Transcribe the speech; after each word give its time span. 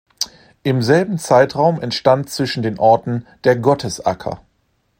Im 0.63 0.81
selben 0.81 1.19
Zeitraum 1.19 1.79
entstand 1.79 2.27
zwischen 2.31 2.63
den 2.63 2.79
Orten 2.79 3.27
der 3.43 3.55
Gottesacker. 3.57 4.41